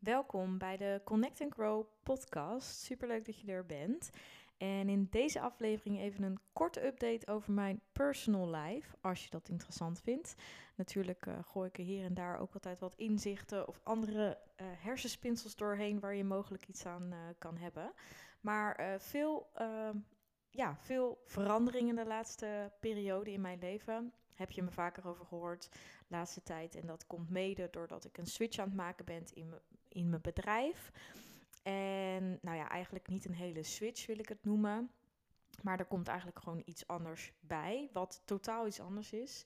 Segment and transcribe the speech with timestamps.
[0.00, 2.82] Welkom bij de Connect Grow podcast.
[2.82, 4.10] Superleuk dat je er bent.
[4.56, 9.48] En in deze aflevering even een korte update over mijn personal life, als je dat
[9.48, 10.34] interessant vindt.
[10.76, 14.66] Natuurlijk uh, gooi ik er hier en daar ook altijd wat inzichten of andere uh,
[14.78, 17.92] hersenspinsels doorheen waar je mogelijk iets aan uh, kan hebben.
[18.40, 19.96] Maar veel, ehm,
[20.50, 25.68] ja, veel veranderingen de laatste periode in mijn leven heb je me vaker over gehoord
[25.72, 25.78] de
[26.08, 26.74] laatste tijd.
[26.74, 29.54] En dat komt mede doordat ik een switch aan het maken ben in,
[29.92, 30.90] in mijn bedrijf.
[31.62, 34.90] En nou ja, eigenlijk niet een hele switch wil ik het noemen.
[35.62, 39.44] Maar er komt eigenlijk gewoon iets anders bij, wat totaal iets anders is.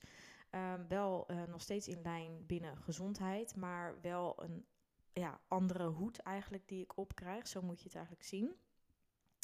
[0.49, 4.65] Ehm, wel uh, nog steeds in lijn binnen gezondheid, maar wel een
[5.13, 7.47] ja, andere hoed eigenlijk die ik opkrijg.
[7.47, 8.55] Zo moet je het eigenlijk zien.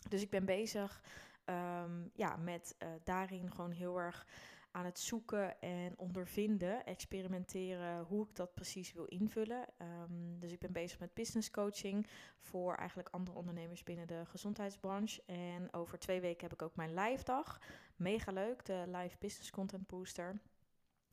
[0.10, 1.02] Dus ik ben bezig
[1.46, 4.28] um, ja, met uh, daarin gewoon heel erg
[4.72, 9.66] aan het zoeken en ondervinden, experimenteren hoe ik dat precies wil invullen.
[9.82, 12.08] Um, dus ik ben bezig met business coaching
[12.40, 15.24] voor eigenlijk andere ondernemers binnen de gezondheidsbranche.
[15.26, 17.60] En over twee weken heb ik ook mijn live dag.
[17.96, 20.40] Mega leuk, de live business content booster.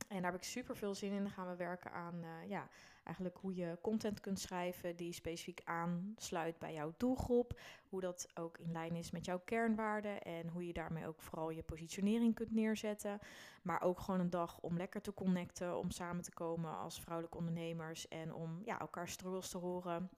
[0.09, 1.23] En daar heb ik super veel zin in.
[1.23, 2.67] Dan gaan we werken aan uh, ja,
[3.03, 7.59] eigenlijk hoe je content kunt schrijven die specifiek aansluit bij jouw doelgroep.
[7.89, 11.49] Hoe dat ook in lijn is met jouw kernwaarden en hoe je daarmee ook vooral
[11.49, 13.19] je positionering kunt neerzetten.
[13.61, 17.37] Maar ook gewoon een dag om lekker te connecten, om samen te komen als vrouwelijke
[17.37, 20.09] ondernemers en om ja, elkaar struggles te horen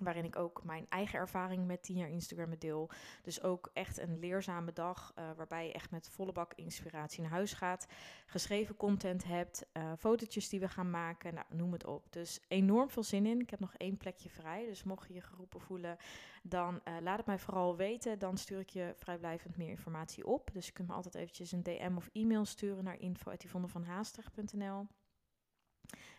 [0.00, 2.90] Waarin ik ook mijn eigen ervaring met 10 jaar Instagram deel.
[3.22, 5.12] Dus ook echt een leerzame dag.
[5.18, 7.86] Uh, waarbij je echt met volle bak inspiratie naar huis gaat.
[8.26, 9.66] Geschreven content hebt.
[9.72, 11.34] Uh, fotootjes die we gaan maken.
[11.34, 12.12] Nou, noem het op.
[12.12, 13.40] Dus enorm veel zin in.
[13.40, 14.66] Ik heb nog één plekje vrij.
[14.66, 15.96] Dus mocht je je geroepen voelen,
[16.42, 18.18] dan uh, laat het mij vooral weten.
[18.18, 20.50] Dan stuur ik je vrijblijvend meer informatie op.
[20.52, 24.86] Dus je kunt me altijd eventjes een DM of e-mail sturen naar info.yvonnevanhaastrecht.nl.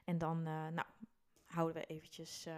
[0.04, 0.86] En dan, nou,
[1.52, 2.54] houden we eventjes, uh,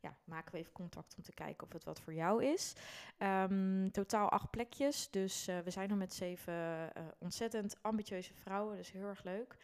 [0.00, 2.72] ja, maken we even contact om te kijken of het wat voor jou is.
[3.18, 8.76] Um, totaal acht plekjes, dus uh, we zijn nog met zeven uh, ontzettend ambitieuze vrouwen,
[8.76, 9.56] dus heel erg leuk.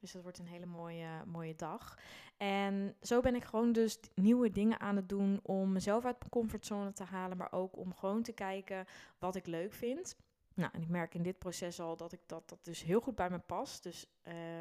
[0.00, 1.98] Dus dat wordt een hele mooie, mooie dag.
[2.36, 6.30] En zo ben ik gewoon dus nieuwe dingen aan het doen om mezelf uit mijn
[6.30, 8.86] comfortzone te halen, maar ook om gewoon te kijken
[9.18, 10.16] wat ik leuk vind.
[10.54, 13.14] Nou, en ik merk in dit proces al dat ik dat, dat dus heel goed
[13.14, 13.82] bij me past.
[13.82, 14.06] Dus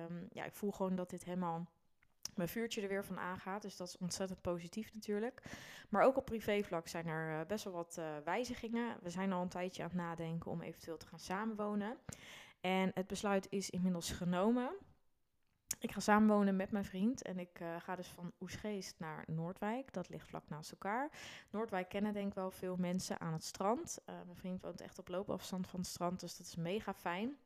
[0.07, 1.65] um, ja, ik voel gewoon dat dit helemaal
[2.35, 3.61] mijn vuurtje er weer van aangaat.
[3.61, 5.41] Dus dat is ontzettend positief natuurlijk.
[5.89, 8.97] Maar ook op privévlak zijn er eh, best wel wat uh, wijzigingen.
[9.01, 11.97] We zijn al een tijdje aan het nadenken om eventueel te gaan samenwonen.
[12.61, 14.71] En het besluit is inmiddels genomen.
[15.79, 19.93] Ik ga samenwonen met mijn vriend en ik uh, ga dus van Oesgeest naar Noordwijk.
[19.93, 21.09] Dat ligt vlak naast elkaar.
[21.49, 23.99] Noordwijk kennen denk ik wel veel mensen aan het strand.
[24.05, 27.37] mijn vriend woont echt op loopafstand van het strand, dus dat is mega fijn.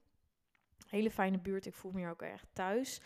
[0.87, 3.01] Hele fijne buurt, ik voel me hier ook echt thuis.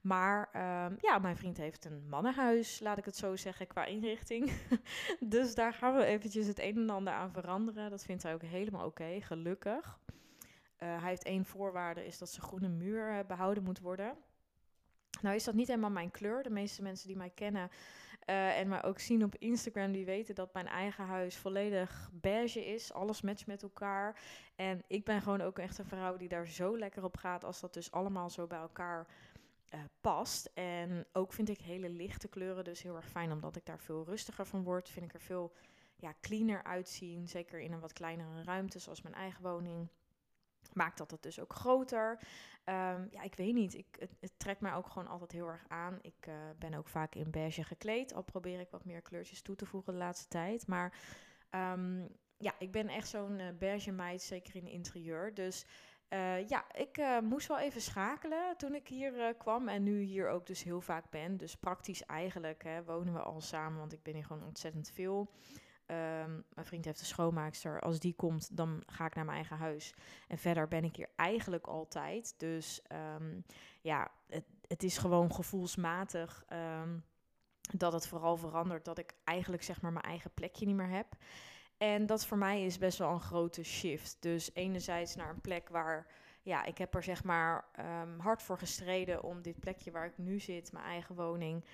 [0.00, 0.48] Maar
[0.86, 4.52] um, ja, mijn vriend heeft een mannenhuis, laat ik het zo zeggen, qua inrichting.
[5.20, 7.90] dus daar gaan we eventjes het een en ander aan veranderen.
[7.90, 9.98] Dat vindt hij ook helemaal oké, gelukkig.
[10.82, 14.16] Uh, hij heeft één voorwaarde, is dat zijn groene muur uh, behouden moet worden.
[15.22, 16.42] Nou is dat niet helemaal mijn kleur.
[16.42, 17.70] De meeste mensen die mij kennen
[18.26, 22.66] uh, en mij ook zien op Instagram, die weten dat mijn eigen huis volledig beige
[22.66, 22.92] is.
[22.92, 24.20] Alles matcht met elkaar.
[24.54, 27.60] En ik ben gewoon ook echt een vrouw die daar zo lekker op gaat als
[27.60, 29.06] dat dus allemaal zo bij elkaar
[29.74, 30.50] uh, past.
[30.54, 34.04] En ook vind ik hele lichte kleuren dus heel erg fijn, omdat ik daar veel
[34.04, 34.88] rustiger van word.
[34.88, 35.52] Vind ik er veel
[35.96, 39.88] ja, cleaner uitzien, zeker in een wat kleinere ruimte, zoals mijn eigen woning.
[40.72, 42.18] Maakt dat het dus ook groter.
[42.64, 43.74] Um, ja, ik weet niet.
[43.74, 45.98] Ik, het, het, trekt mij ook gewoon altijd heel erg aan.
[46.02, 48.14] Ik uh, ben ook vaak in beige gekleed.
[48.14, 50.66] Al probeer ik wat meer kleurtjes toe te voegen de laatste tijd.
[50.66, 50.98] Maar
[51.50, 55.34] um, ja, ik ben echt zo'n uh, beige meid, zeker in interieur.
[55.34, 55.66] Dus
[56.12, 60.00] uh, ja, ik uh, moest wel even schakelen toen ik hier uh, kwam en nu
[60.00, 61.36] hier ook dus heel vaak ben.
[61.36, 65.30] Dus praktisch eigenlijk hè, wonen we al samen, want ik ben hier gewoon ontzettend veel.
[65.86, 67.80] Um, mijn vriend heeft een schoonmaakster.
[67.80, 69.94] Als die komt, dan ga ik naar mijn eigen huis.
[70.28, 72.34] En verder ben ik hier eigenlijk altijd.
[72.36, 72.82] Dus
[73.16, 73.44] um,
[73.80, 77.04] ja, het, het, is gewoon gevoelsmatig um,
[77.72, 78.84] dat het vooral verandert.
[78.84, 81.16] Dat ik eigenlijk zeg maar mijn eigen plekje niet meer heb.
[81.80, 84.16] En dat voor mij is best wel een grote shift.
[84.20, 86.06] Dus enerzijds naar een plek waar,
[86.42, 87.64] ja, ik heb er zeg maar
[88.02, 91.64] um, hard voor gestreden om dit plekje waar ik nu zit, mijn eigen woning,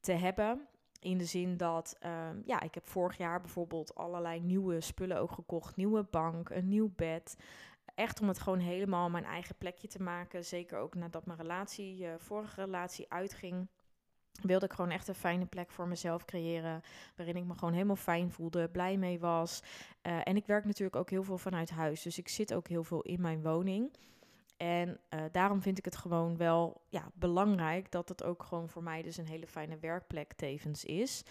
[0.00, 0.68] te hebben.
[1.00, 5.32] In de zin dat, um, ja, ik heb vorig jaar bijvoorbeeld allerlei nieuwe spullen ook
[5.32, 5.76] gekocht.
[5.76, 7.36] Nieuwe bank, een nieuw bed.
[7.94, 10.44] Echt om het gewoon helemaal mijn eigen plekje te maken.
[10.44, 13.68] Zeker ook nadat mijn relatie, uh, vorige relatie uitging
[14.40, 16.82] wilde ik gewoon echt een fijne plek voor mezelf creëren.
[17.16, 19.62] Waarin ik me gewoon helemaal fijn voelde, blij mee was.
[20.02, 22.02] Uh, en ik werk natuurlijk ook heel veel vanuit huis.
[22.02, 23.90] Dus ik zit ook heel veel in mijn woning.
[24.56, 28.82] En uh, daarom vind ik het gewoon wel ja, belangrijk dat het ook gewoon voor
[28.82, 31.22] mij dus een hele fijne werkplek tevens is.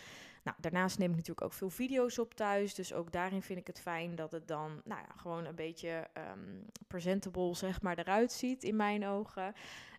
[0.43, 2.73] Nou, daarnaast neem ik natuurlijk ook veel video's op thuis.
[2.73, 6.07] Dus ook daarin vind ik het fijn dat het dan nou ja, gewoon een beetje
[6.17, 9.53] um, presentable zeg maar, eruit ziet in mijn ogen.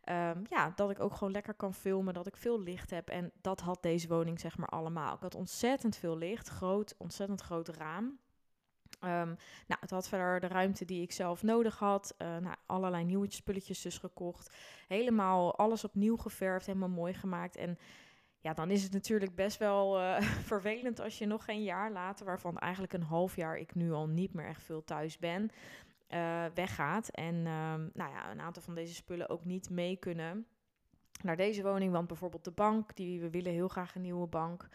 [0.08, 3.08] Um, ja, dat ik ook gewoon lekker kan filmen, dat ik veel licht heb.
[3.08, 5.14] En dat had deze woning zeg maar allemaal.
[5.14, 8.04] Ik had ontzettend veel licht, groot, ontzettend groot raam.
[9.00, 12.14] Um, nou, het had verder de ruimte die ik zelf nodig had.
[12.18, 14.56] Uh, nou, allerlei nieuwe spulletjes dus gekocht.
[14.88, 17.56] Helemaal alles opnieuw geverfd, helemaal mooi gemaakt.
[17.56, 17.78] En
[18.40, 20.20] ja, dan is het natuurlijk best wel uh,
[20.52, 24.06] vervelend als je nog geen jaar later, waarvan eigenlijk een half jaar ik nu al
[24.06, 25.50] niet meer echt veel thuis ben,
[26.14, 27.08] uh, weggaat.
[27.08, 30.46] En um, nou ja, een aantal van deze spullen ook niet mee kunnen
[31.22, 31.92] naar deze woning.
[31.92, 34.68] Want bijvoorbeeld de bank, die we willen heel graag een nieuwe bank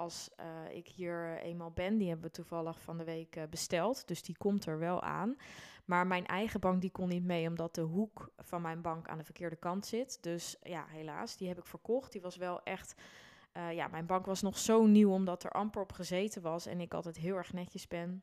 [0.00, 1.98] als uh, ik hier eenmaal ben.
[1.98, 4.08] Die hebben we toevallig van de week uh, besteld.
[4.08, 5.36] Dus die komt er wel aan.
[5.84, 9.18] Maar mijn eigen bank die kon niet mee, omdat de hoek van mijn bank aan
[9.18, 10.22] de verkeerde kant zit.
[10.22, 12.12] Dus ja, helaas, die heb ik verkocht.
[12.12, 12.94] Die was wel echt.
[13.56, 16.66] Uh, ja, mijn bank was nog zo nieuw omdat er amper op gezeten was.
[16.66, 18.22] En ik altijd heel erg netjes ben.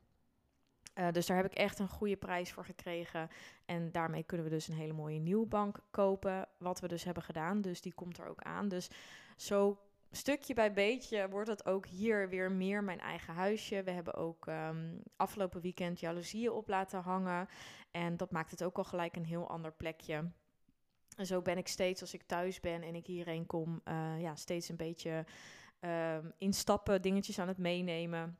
[0.99, 3.29] Uh, dus daar heb ik echt een goede prijs voor gekregen.
[3.65, 6.47] En daarmee kunnen we dus een hele mooie nieuwe bank kopen.
[6.57, 7.61] Wat we dus hebben gedaan.
[7.61, 8.67] Dus die komt er ook aan.
[8.67, 8.89] Dus
[9.35, 9.79] zo
[10.11, 13.83] stukje bij beetje wordt het ook hier weer meer mijn eigen huisje.
[13.83, 17.47] We hebben ook um, afgelopen weekend jaloezieën op laten hangen.
[17.91, 20.31] En dat maakt het ook al gelijk een heel ander plekje.
[21.17, 24.35] En zo ben ik steeds, als ik thuis ben en ik hierheen kom, uh, ja,
[24.35, 25.25] steeds een beetje
[25.81, 28.37] uh, in stappen dingetjes aan het meenemen.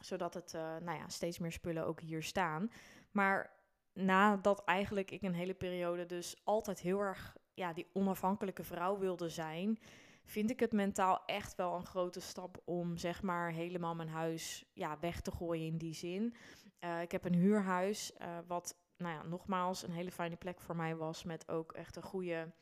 [0.00, 2.70] Zodat het, uh, nou ja, steeds meer spullen ook hier staan.
[3.10, 3.50] Maar
[3.92, 9.28] nadat eigenlijk ik een hele periode dus altijd heel erg ja, die onafhankelijke vrouw wilde
[9.28, 9.78] zijn
[10.24, 14.64] vind ik het mentaal echt wel een grote stap om zeg maar helemaal mijn huis
[14.72, 16.34] ja, weg te gooien in die zin.
[16.80, 20.76] Uh, ik heb een huurhuis, uh, wat nou ja, nogmaals een hele fijne plek voor
[20.76, 22.52] mij was, met ook echt een goede,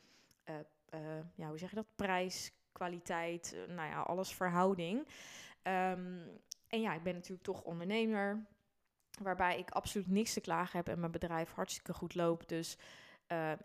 [1.35, 5.09] ja, hoe zeg je dat, prijs, kwaliteit, nou ja, alles verhouding.
[5.63, 6.41] Um,
[6.77, 8.47] en ja, ik ben natuurlijk toch ondernemer,
[9.23, 12.49] waarbij ik absoluut niks te klagen heb en mijn bedrijf hartstikke goed loopt.
[12.49, 12.79] Dus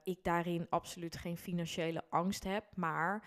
[0.04, 3.24] ik daarin absoluut geen financiële angst heb, maar...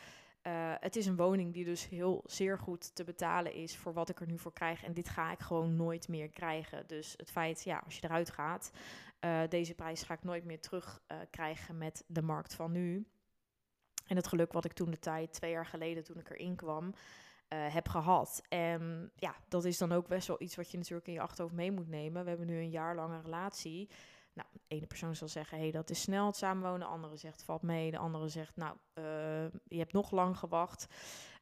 [0.46, 4.08] Uh, het is een woning die dus heel zeer goed te betalen is voor wat
[4.08, 4.84] ik er nu voor krijg.
[4.84, 6.86] En dit ga ik gewoon nooit meer krijgen.
[6.86, 8.70] Dus het feit, ja, als je eruit gaat,
[9.24, 13.06] uh, deze prijs ga ik nooit meer terug uh, krijgen met de markt van nu.
[14.06, 16.94] En het geluk wat ik toen de tijd, twee jaar geleden toen ik erin kwam,
[17.48, 18.42] heb gehad.
[18.48, 21.54] En ja, dat is dan ook best wel iets wat je natuurlijk in je achterhoofd
[21.54, 22.22] mee moet nemen.
[22.22, 23.88] We hebben nu een jaar lange relatie.
[24.34, 26.80] Nou, de ene persoon zal zeggen, hey, dat is snel het samenwonen.
[26.80, 27.90] De andere zegt, valt mee.
[27.90, 29.04] De andere zegt, nou, uh,
[29.68, 30.86] je hebt nog lang gewacht.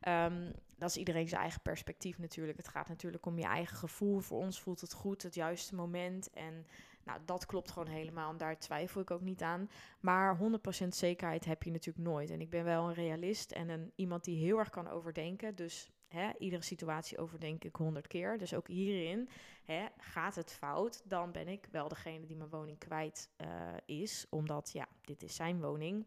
[0.08, 2.58] Um, dat is iedereen zijn eigen perspectief natuurlijk.
[2.58, 4.18] Het gaat natuurlijk om je eigen gevoel.
[4.18, 6.30] Voor ons voelt het goed, het juiste moment.
[6.30, 6.66] En
[7.04, 8.30] nou, dat klopt gewoon helemaal.
[8.30, 9.70] En daar twijfel ik ook niet aan.
[10.00, 10.38] Maar
[10.84, 12.30] 100% zekerheid heb je natuurlijk nooit.
[12.30, 15.54] En ik ben wel een realist en een, iemand die heel erg kan overdenken.
[15.54, 18.38] Dus hè, iedere situatie overdenk ik honderd keer.
[18.38, 19.28] Dus ook hierin
[19.64, 23.48] hè, gaat het fout, dan ben ik wel degene die mijn woning kwijt uh,
[23.84, 24.26] is.
[24.30, 26.06] Omdat ja, dit is zijn woning.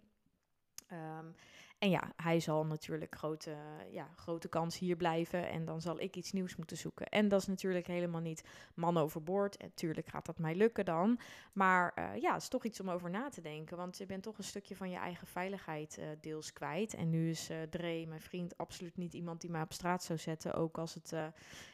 [0.91, 1.35] Um,
[1.77, 3.55] en ja, hij zal natuurlijk grote,
[3.91, 5.49] ja, grote kans hier blijven.
[5.49, 7.07] En dan zal ik iets nieuws moeten zoeken.
[7.07, 8.43] En dat is natuurlijk helemaal niet
[8.75, 9.57] man overboord.
[9.57, 11.19] En natuurlijk gaat dat mij lukken dan.
[11.53, 13.77] Maar uh, ja, het is toch iets om over na te denken.
[13.77, 16.93] Want je bent toch een stukje van je eigen veiligheid uh, deels kwijt.
[16.93, 20.19] En nu is uh, Dre, mijn vriend, absoluut niet iemand die mij op straat zou
[20.19, 20.53] zetten.
[20.53, 21.13] Ook als het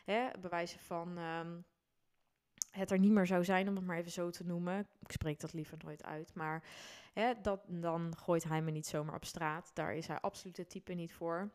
[0.06, 1.18] hè, bewijzen van.
[1.18, 1.66] Um,
[2.72, 4.88] het er niet meer zou zijn, om het maar even zo te noemen.
[5.00, 6.34] Ik spreek dat liever nooit uit.
[6.34, 6.64] Maar
[7.12, 9.72] hè, dat, dan gooit hij me niet zomaar op straat.
[9.74, 11.52] Daar is hij absoluut het type niet voor.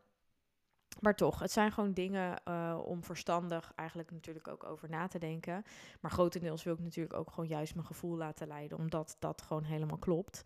[0.99, 5.19] Maar toch, het zijn gewoon dingen uh, om verstandig eigenlijk natuurlijk ook over na te
[5.19, 5.63] denken.
[6.01, 9.63] Maar grotendeels wil ik natuurlijk ook gewoon juist mijn gevoel laten leiden, omdat dat gewoon
[9.63, 10.41] helemaal klopt.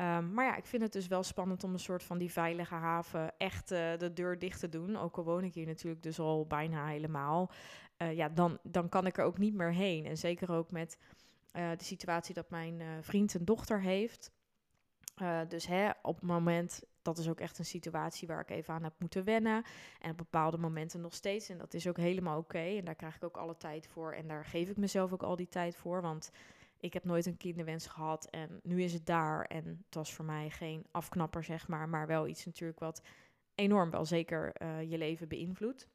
[0.00, 2.74] Um, maar ja, ik vind het dus wel spannend om een soort van die veilige
[2.74, 4.96] haven echt uh, de deur dicht te doen.
[4.96, 7.50] Ook al woon ik hier natuurlijk dus al bijna helemaal.
[7.98, 10.06] Uh, ja, dan, dan kan ik er ook niet meer heen.
[10.06, 10.98] En zeker ook met
[11.52, 14.32] de situatie dat mijn vriend een dochter heeft.
[15.48, 18.82] Dus hè, op het moment, dat is ook echt een situatie waar ik even aan
[18.82, 19.64] heb moeten wennen.
[20.00, 21.48] En op bepaalde momenten nog steeds.
[21.48, 22.58] En dat is ook helemaal oké.
[22.58, 24.12] En daar krijg ik ook alle tijd voor.
[24.12, 26.02] En daar geef ik mezelf ook al die tijd voor.
[26.02, 26.30] Want
[26.84, 29.44] ik heb nooit een kinderwens gehad en nu is het daar.
[29.44, 33.02] En het was voor mij geen afknapper, zeg maar, maar wel iets natuurlijk wat
[33.54, 35.88] enorm wel zeker uh, je leven beïnvloedt.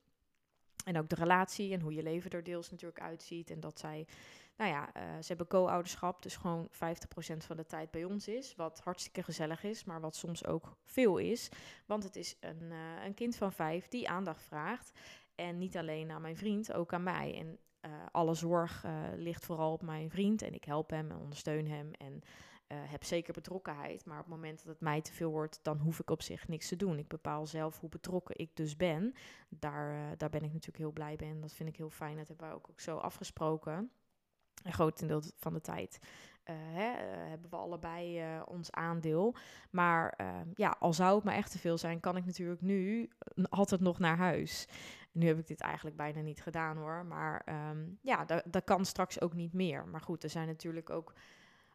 [0.85, 3.49] En ook de relatie en hoe je leven er deels natuurlijk uitziet.
[3.49, 4.07] En dat zij,
[4.59, 6.71] nou ja, uh, ze hebben co-ouderschap, dus gewoon 50%
[7.37, 8.55] van de tijd bij ons is.
[8.55, 11.49] Wat hartstikke gezellig is, maar wat soms ook veel is.
[11.85, 14.99] Want het is een, uh, een kind van vijf die aandacht vraagt.
[15.35, 17.35] En niet alleen aan mijn vriend, ook aan mij.
[17.37, 17.59] En
[17.91, 18.85] uh, alle zorg
[19.15, 21.91] ligt vooral op mijn vriend en ik help hem en ondersteun hem.
[21.91, 22.21] En
[22.73, 25.99] heb zeker betrokkenheid, maar op het moment dat het mij te veel wordt, dan hoef
[25.99, 26.97] ik op zich niks te doen.
[26.97, 29.13] Ik bepaal zelf hoe betrokken ik dus ben.
[29.49, 32.17] Daar, daar ben ik natuurlijk heel blij bij en dat vind ik heel fijn.
[32.17, 33.91] Dat hebben we ook, ook zo afgesproken.
[34.63, 35.99] Een groot deel van de tijd
[36.49, 39.35] uh, hè, uh, hebben we allebei uh, ons aandeel.
[39.69, 43.09] Maar ehm, ja, al zou het maar echt te veel zijn, kan ik natuurlijk nu
[43.49, 44.67] altijd nog naar huis.
[45.11, 47.05] Nu heb ik dit eigenlijk bijna niet gedaan hoor.
[47.05, 49.87] Maar um, ja, dat, dat kan straks ook niet meer.
[49.87, 51.13] Maar goed, er zijn natuurlijk ook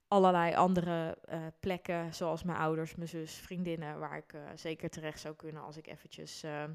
[0.09, 1.19] allerlei andere
[1.61, 5.87] plekken, zoals mijn ouders, mijn zus, vriendinnen, waar ik zeker terecht zou kunnen als ik
[5.87, 6.71] eventjes ehm,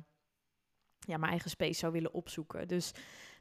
[0.99, 2.67] ja, mijn eigen space zou willen opzoeken.
[2.67, 2.93] Dus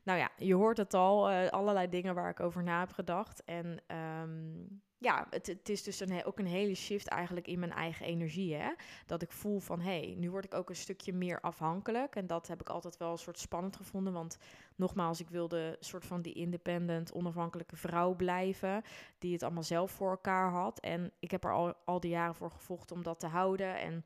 [0.03, 3.45] nou ja, je hoort het al, uh, allerlei dingen waar ik over na heb gedacht.
[3.45, 3.83] En
[4.23, 8.07] um, ja, het, het, is dus een, ook een hele shift eigenlijk in mijn eigen
[8.07, 8.55] energie.
[8.55, 8.73] Hè?
[9.07, 12.17] Dat ik voel van, hé, hey, nu word ik ook een stukje meer afhankelijk.
[12.17, 14.13] En dat heb ik altijd wel een soort spannend gevonden.
[14.13, 14.39] Want
[14.77, 18.83] nogmaals, ik wilde een soort van die independent, onafhankelijke vrouw blijven.
[19.19, 20.81] Die het allemaal zelf voor elkaar had.
[20.81, 23.79] En ik heb er al, al die jaren voor gevochten om dat te houden.
[23.79, 24.05] En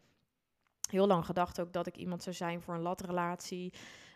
[0.90, 3.72] heel lang gedacht ook dat ik iemand zou zijn voor een latrelatie.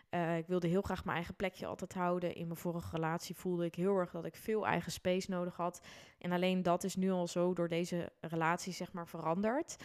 [0.09, 2.35] Uh, ik wilde heel graag mijn eigen plekje altijd houden.
[2.35, 5.81] In mijn vorige relatie voelde ik heel erg dat ik veel eigen space nodig had.
[6.17, 9.77] En alleen dat is nu al zo door deze relatie zeg maar veranderd.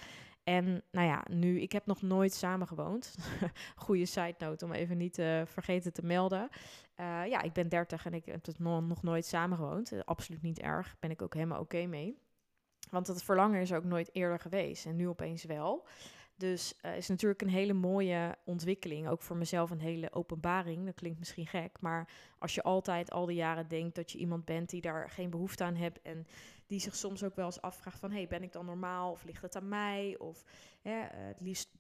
[0.44, 3.14] En nou ja, nu, ik heb nog nooit samen gewoond.
[3.76, 6.48] Goede side note om even niet te vergeten te melden.
[6.96, 9.92] Uh, ja, ik ben 30 en ik heb nog, nooit samen gewoond.
[10.04, 10.96] Absoluut niet erg.
[11.00, 12.18] Ben ik ook helemaal oké mee.
[12.90, 15.86] Want het verlangen is ook nooit eerder geweest en nu opeens wel.
[16.36, 19.08] Dus uh, is natuurlijk een hele mooie ontwikkeling.
[19.08, 20.84] Ook voor mezelf een hele openbaring.
[20.84, 21.80] Dat klinkt misschien gek.
[21.80, 22.08] Maar
[22.38, 25.64] als je altijd al die jaren denkt dat je iemand bent die daar geen behoefte
[25.64, 26.02] aan hebt.
[26.02, 26.26] En
[26.66, 28.10] die zich soms ook wel eens afvraagt van...
[28.10, 29.10] hey, ben ik dan normaal?
[29.10, 30.16] Of ligt het aan mij?
[30.18, 30.44] Of
[30.82, 31.70] hè, uh, het liefst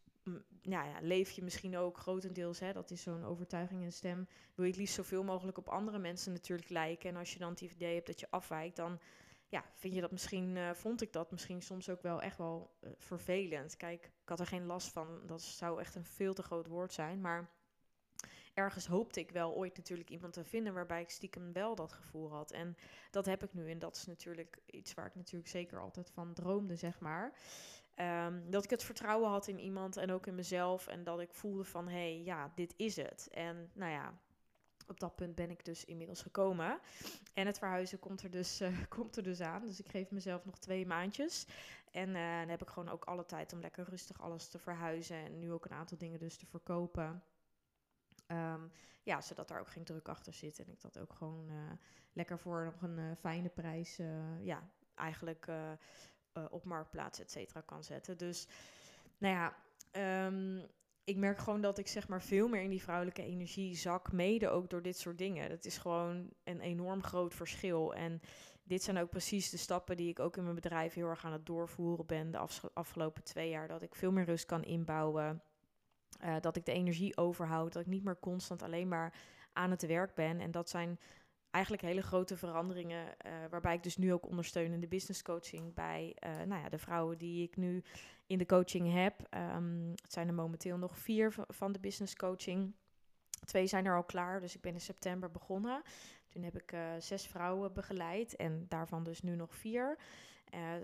[0.62, 4.64] nou ja, leef je misschien ook grotendeels, hè, dat is zo'n overtuiging en stem, wil
[4.64, 7.10] je het liefst zoveel mogelijk op andere mensen natuurlijk lijken.
[7.10, 8.98] En als je dan het idee hebt dat je afwijkt, dan
[9.52, 12.76] ja, vind je dat misschien, uh, vond ik dat misschien soms ook wel echt wel
[12.80, 13.76] uh, vervelend.
[13.76, 16.92] Kijk, ik had er geen last van, dat zou echt een veel te groot woord
[16.92, 17.20] zijn.
[17.20, 17.50] Maar
[18.54, 22.30] ergens hoopte ik wel ooit natuurlijk iemand te vinden waarbij ik stiekem wel dat gevoel
[22.30, 22.50] had.
[22.52, 22.76] En
[23.10, 23.70] dat heb ik nu.
[23.70, 27.32] En dat is natuurlijk iets waar ik natuurlijk zeker altijd van droomde, zeg maar.
[27.96, 30.86] Um, dat ik het vertrouwen had in iemand en ook in mezelf.
[30.86, 33.28] En dat ik voelde van, hé, hey, ja, dit is het.
[33.30, 34.18] En nou ja,
[34.86, 36.80] op dat punt ben ik dus inmiddels gekomen.
[37.34, 39.66] En het verhuizen komt er dus, uh, komt er dus aan.
[39.66, 41.46] Dus ik geef mezelf nog twee maandjes.
[41.90, 45.16] En uh, dan heb ik gewoon ook alle tijd om lekker rustig alles te verhuizen.
[45.16, 47.22] En nu ook een aantal dingen dus te verkopen.
[48.26, 48.70] Um,
[49.02, 50.58] ja, zodat daar ook geen druk achter zit.
[50.58, 51.72] En ik dat ook gewoon uh,
[52.12, 54.00] lekker voor nog een fijne prijs,
[54.40, 55.46] ja, eigenlijk
[56.50, 58.18] op marktplaats, et cetera, kan zetten.
[58.18, 58.46] Dus,
[59.18, 59.56] nou ja,
[60.26, 60.66] um,
[61.12, 64.48] ik merk gewoon dat ik zeg maar veel meer in die vrouwelijke energie zak, mede
[64.48, 65.48] ook door dit soort dingen.
[65.48, 67.94] Dat is gewoon een enorm groot verschil.
[67.94, 68.20] En
[68.62, 71.32] dit zijn ook precies de stappen die ik ook in mijn bedrijf heel erg aan
[71.32, 72.38] het doorvoeren ben de
[72.74, 73.68] afgelopen twee jaar.
[73.68, 75.42] Dat ik veel meer rust kan inbouwen.
[76.24, 77.72] Uh, dat ik de energie overhoud.
[77.72, 79.14] Dat ik niet meer constant alleen maar
[79.52, 80.40] aan het werk ben.
[80.40, 80.98] En dat zijn
[81.52, 83.06] eigenlijk hele grote veranderingen.
[83.06, 86.68] Uh, waarbij ik dus nu ook ondersteun in de business coaching bij uh, nou ja,
[86.68, 87.82] de vrouwen die ik nu
[88.26, 89.28] in de coaching heb.
[89.56, 92.74] Um, het zijn er momenteel nog vier van de business coaching.
[93.44, 95.82] Twee zijn er al klaar, dus ik ben in september begonnen.
[96.28, 99.98] Toen heb ik uh, zes vrouwen begeleid en daarvan dus nu nog vier.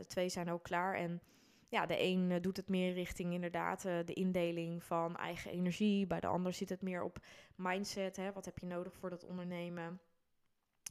[0.07, 1.21] twee zijn ook klaar en
[1.69, 6.07] ja, de een doet het meer richting inderdaad de indeling van eigen energie.
[6.07, 7.19] Bij de ander zit het meer op
[7.55, 8.17] mindset.
[8.17, 8.33] Hè?
[8.33, 10.01] Wat heb je nodig voor dat ondernemen?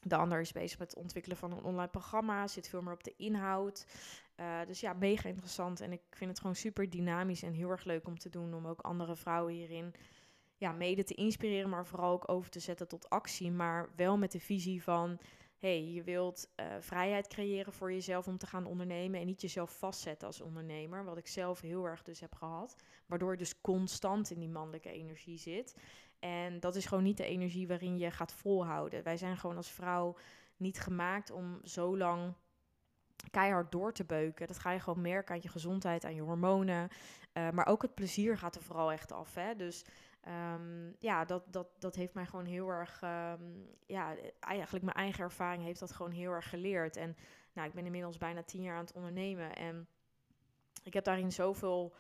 [0.04, 3.04] De ander is bezig met het ontwikkelen van een online programma, zit veel meer op
[3.04, 3.86] de inhoud.
[4.40, 5.82] Uh, dus ja, mega interessant.
[5.82, 8.54] En ik vind het gewoon super dynamisch en heel erg leuk om te doen.
[8.54, 9.94] Om ook andere vrouwen hierin
[10.58, 13.52] ja, mede te inspireren, maar vooral ook over te zetten tot actie.
[13.52, 15.20] Maar wel met de visie van,
[15.58, 19.20] hey, je wilt uh, vrijheid creëren voor jezelf om te gaan ondernemen.
[19.20, 21.04] En niet jezelf vastzetten als ondernemer.
[21.04, 22.76] Wat ik zelf heel erg dus heb gehad.
[23.06, 25.76] Waardoor je dus constant in die mannelijke energie zit.
[26.20, 29.04] En dat is gewoon niet de energie waarin je gaat volhouden.
[29.04, 30.18] Wij zijn gewoon als vrouw
[30.58, 32.34] niet gemaakt om zo lang
[33.32, 34.48] keihard door te beuken.
[34.48, 36.90] Dat ga je gewoon merken aan je gezondheid, aan je hormonen.
[37.34, 39.36] Uh, maar ook het plezier gaat er vooral echt af.
[39.36, 39.56] Hè?
[39.56, 39.86] Dus
[40.54, 43.02] um, ja, dat, dat, dat heeft mij gewoon heel erg...
[43.02, 46.96] Um, ja, eigenlijk mijn eigen ervaring heeft dat gewoon heel erg geleerd.
[46.96, 47.16] En
[47.54, 49.56] nou, ik ben inmiddels bijna tien jaar aan het ondernemen.
[49.56, 49.88] En
[50.84, 51.96] ik heb daarin zoveel...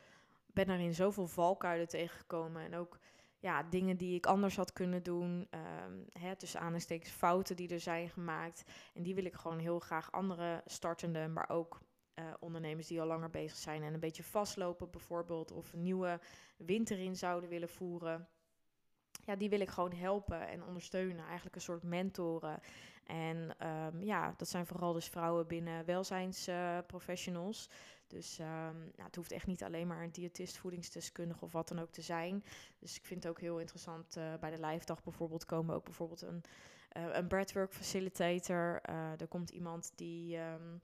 [0.45, 2.61] ben daarin zoveel valkuilen tegengekomen.
[2.61, 2.99] En ook
[3.39, 5.47] ja, dingen die ik anders had kunnen doen.
[5.85, 8.63] Um, hè, tussen aanhalingstekens fouten die er zijn gemaakt.
[8.93, 11.81] En die wil ik gewoon heel graag andere startende, maar ook
[12.19, 15.51] uh, ondernemers die al langer bezig zijn en een beetje vastlopen bijvoorbeeld.
[15.51, 16.19] Of een nieuwe
[16.57, 18.27] winter in zouden willen voeren.
[19.25, 21.25] ja, die wil ik gewoon helpen en ondersteunen.
[21.25, 22.59] Eigenlijk een soort mentoren.
[23.03, 27.69] En ehm, ja, dat zijn vooral dus vrouwen binnen welzijnsprofessionals.
[28.07, 28.45] Dus um,
[28.77, 32.01] nou, het hoeft echt niet alleen maar een diëtist, voedingsdeskundige of wat dan ook te
[32.01, 32.43] zijn.
[32.79, 34.17] Dus ik vind het ook heel interessant.
[34.17, 36.43] Uh, bij de Lijfdag bijvoorbeeld komen ook bijvoorbeeld een,
[36.97, 38.81] uh, een breathwork facilitator.
[38.89, 40.81] Uh, er komt iemand die, um,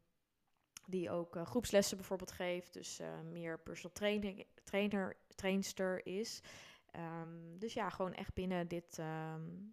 [0.85, 2.73] die ook groepslessen bijvoorbeeld geeft.
[2.73, 3.01] Dus
[3.31, 6.41] meer personal training, trainer, trainster is.
[6.95, 8.95] Um, dus ja, gewoon echt binnen dit,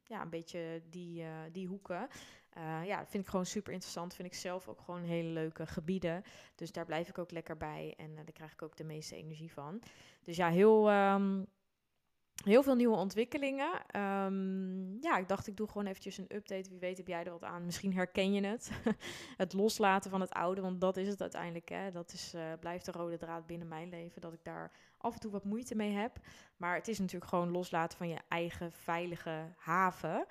[0.04, 2.08] ja, een beetje die, die hoeken.
[2.56, 4.14] Uh, ja, vind ik gewoon super interessant.
[4.14, 6.22] Vind ik zelf ook gewoon hele leuke gebieden.
[6.54, 7.94] Dus daar blijf ik ook lekker bij.
[7.96, 9.82] En uh, daar krijg ik ook de meeste energie van.
[10.22, 11.46] Dus ja, heel, um,
[12.50, 13.70] heel veel nieuwe ontwikkelingen.
[15.00, 16.70] ja, ik dacht ik doe gewoon eventjes een update.
[16.70, 17.64] Wie weet heb jij er wat aan.
[17.64, 18.70] Misschien herken je het.
[19.36, 20.60] het loslaten van het oude.
[20.60, 21.68] Want dat is het uiteindelijk.
[21.68, 21.90] Hè.
[21.90, 24.20] Dat is, blijft de rode draad binnen mijn leven.
[24.20, 26.18] Dat ik daar af en toe wat moeite mee heb.
[26.56, 30.26] Maar het is natuurlijk gewoon loslaten van je eigen veilige haven.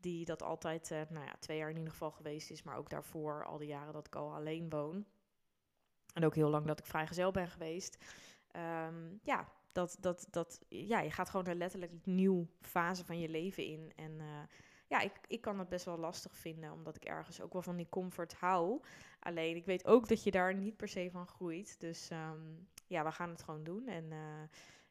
[0.00, 2.62] Die dat altijd, uh, nou ja, twee jaar in ieder geval geweest is.
[2.62, 5.04] Maar ook daarvoor, al die jaren dat ik al alleen woon.
[6.14, 8.04] En ook heel lang dat ik vrijgezel ben geweest.
[8.86, 13.28] Um, ja, dat, dat, dat, ja, je gaat gewoon een letterlijk nieuwe fase van je
[13.28, 13.92] leven in.
[13.96, 14.24] En uh,
[14.88, 17.76] ja, ik, ik kan het best wel lastig vinden, omdat ik ergens ook wel van
[17.76, 18.82] die comfort hou.
[19.20, 21.80] Alleen, ik weet ook dat je daar niet per se van groeit.
[21.80, 23.88] Dus um, ja, we gaan het gewoon doen.
[23.88, 24.18] En uh,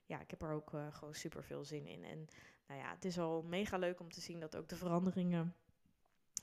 [0.06, 2.04] ja, ik heb er ook uh, gewoon super veel zin in.
[2.04, 2.28] En
[2.68, 5.56] nou ja, het is al mega leuk om te zien dat ook de veranderingen.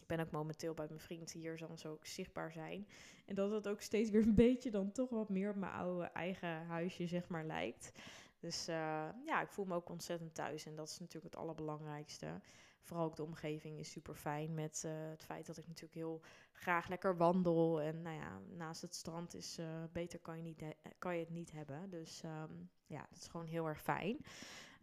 [0.00, 2.88] Ik ben ook momenteel bij mijn vriend hier, zal zo ook zichtbaar zijn.
[3.26, 6.04] En dat het ook steeds weer een beetje dan toch wat meer op mijn oude
[6.04, 7.92] eigen huisje, zeg maar, lijkt.
[8.40, 10.66] Dus uh, ja, ik voel me ook ontzettend thuis.
[10.66, 12.40] En dat is natuurlijk het allerbelangrijkste.
[12.82, 16.20] Vooral ook de omgeving is super fijn met uh, het feit dat ik natuurlijk heel
[16.52, 17.80] graag lekker wandel.
[17.80, 20.62] En nou ja, naast het strand is uh, beter kan je, niet
[20.98, 21.90] kan je het niet hebben.
[21.90, 24.18] Dus um, ja, dat is gewoon heel erg fijn.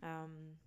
[0.03, 0.59] Um,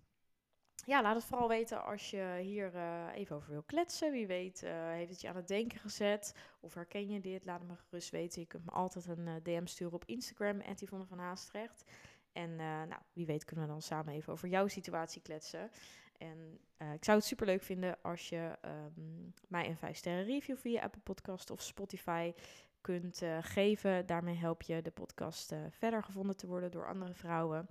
[0.85, 2.75] ja, laat het vooral weten als je hier
[3.13, 4.11] even over wil kletsen.
[4.11, 6.35] Wie weet heeft het je aan het denken gezet.
[6.59, 7.45] Of herken je dit?
[7.45, 8.41] Laat het me gerust weten.
[8.41, 11.83] Je kunt me altijd een DM sturen op Instagram, Yvonne van Haastrecht.
[12.31, 15.71] En nou, wie weet kunnen we dan samen even over jouw situatie kletsen.
[16.17, 20.25] En uh, ik zou het super leuk vinden als je um, mij een 5 sterren
[20.25, 22.33] review via Apple Podcast of Spotify
[22.81, 24.05] kunt uh, geven.
[24.05, 27.69] Daarmee help je de podcast verder gevonden te worden door andere vrouwen.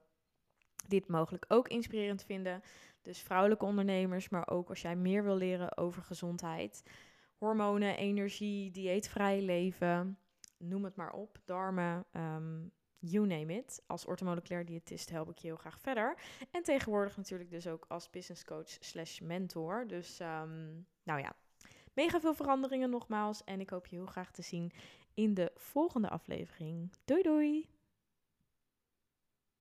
[0.89, 2.63] Dit mogelijk ook inspirerend vinden.
[3.03, 6.83] Dus vrouwelijke ondernemers, maar ook als jij meer wil leren over gezondheid.
[7.39, 10.19] Hormonen, energie, dieetvrij leven,
[10.59, 11.39] noem het maar op.
[11.45, 13.83] Darmen, um, you name it.
[13.87, 16.19] Als orthomoleculair diëtist help ik je heel graag verder.
[16.51, 19.87] En tegenwoordig natuurlijk dus ook als business coach slash mentor.
[19.87, 21.33] Dus um, nou ja,
[21.95, 23.45] mega veel veranderingen nogmaals.
[23.45, 24.73] En ik hoop je heel graag te zien
[25.15, 26.93] in de volgende aflevering.
[27.05, 27.80] Doei doei!